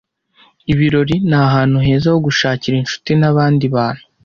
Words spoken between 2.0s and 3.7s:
ho gushakira inshuti nabandi